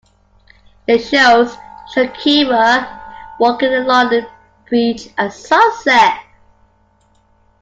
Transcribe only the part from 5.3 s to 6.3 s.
sunset.